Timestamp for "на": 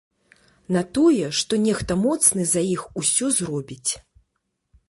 0.77-0.81